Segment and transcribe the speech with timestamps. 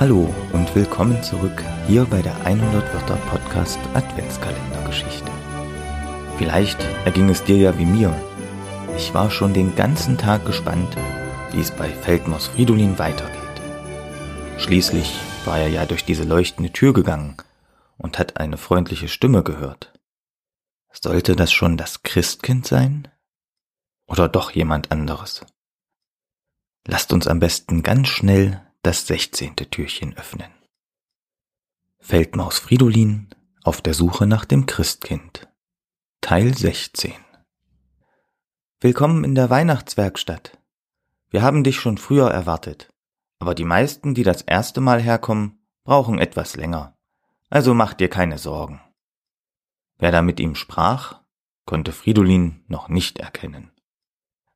[0.00, 5.30] Hallo und willkommen zurück hier bei der 100 Wörter Podcast Adventskalendergeschichte.
[6.38, 8.18] Vielleicht erging es dir ja wie mir.
[8.96, 10.96] Ich war schon den ganzen Tag gespannt,
[11.52, 13.36] wie es bei Feldmaus Fridolin weitergeht.
[14.56, 17.36] Schließlich war er ja durch diese leuchtende Tür gegangen
[17.98, 19.92] und hat eine freundliche Stimme gehört.
[20.90, 23.06] Sollte das schon das Christkind sein?
[24.06, 25.44] Oder doch jemand anderes?
[26.86, 30.50] Lasst uns am besten ganz schnell das sechzehnte Türchen öffnen.
[31.98, 33.28] Feldmaus Fridolin
[33.62, 35.48] auf der Suche nach dem Christkind.
[36.22, 37.12] Teil 16
[38.80, 40.58] Willkommen in der Weihnachtswerkstatt.
[41.28, 42.88] Wir haben dich schon früher erwartet,
[43.38, 46.96] aber die meisten, die das erste Mal herkommen, brauchen etwas länger.
[47.50, 48.80] Also mach dir keine Sorgen.
[49.98, 51.20] Wer da mit ihm sprach,
[51.66, 53.72] konnte Fridolin noch nicht erkennen.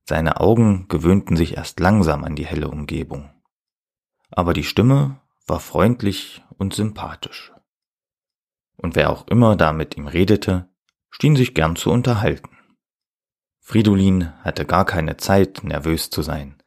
[0.09, 3.34] Seine Augen gewöhnten sich erst langsam an die helle Umgebung
[4.37, 7.53] aber die Stimme war freundlich und sympathisch.
[8.77, 10.69] Und wer auch immer da mit ihm redete,
[11.11, 12.51] schien sich gern zu unterhalten.
[13.61, 16.61] Fridolin hatte gar keine Zeit, nervös zu sein,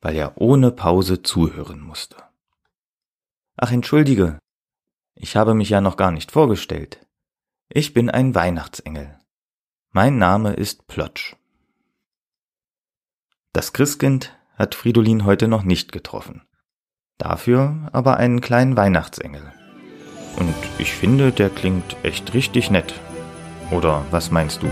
[0.00, 2.16] weil er ohne Pause zuhören musste.
[3.56, 4.38] Ach, entschuldige,
[5.16, 7.04] ich habe mich ja noch gar nicht vorgestellt.
[7.68, 9.18] Ich bin ein Weihnachtsengel.
[9.90, 11.34] Mein Name ist Plotsch.
[13.52, 16.47] Das Christkind hat Fridolin heute noch nicht getroffen.
[17.18, 19.42] Dafür aber einen kleinen Weihnachtsengel.
[20.36, 22.94] Und ich finde, der klingt echt richtig nett.
[23.72, 24.68] Oder was meinst du?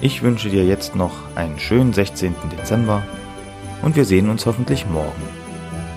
[0.00, 2.36] Ich wünsche dir jetzt noch einen schönen 16.
[2.56, 3.02] Dezember
[3.82, 5.22] und wir sehen uns hoffentlich morgen,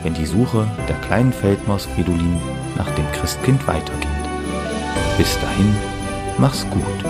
[0.01, 2.41] wenn die Suche der kleinen Feldmaus Fridolin
[2.75, 4.07] nach dem Christkind weitergeht.
[5.17, 5.75] Bis dahin,
[6.39, 7.05] mach's gut.